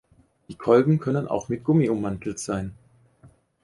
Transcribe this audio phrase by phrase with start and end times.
[0.47, 2.73] Die Kolben können auch mit Gummi ummantelt sein.